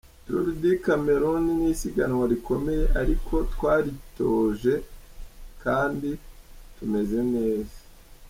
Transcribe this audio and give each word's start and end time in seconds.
Tour 0.25 0.45
du 0.61 0.71
Cameroun 0.85 1.43
ni 1.59 1.65
isiganwa 1.73 2.23
rikomeye 2.31 2.83
ariko 3.01 3.33
twaritoje 3.53 4.73
kandi 5.63 6.09
tumeze 6.75 7.19
neza. 7.33 7.77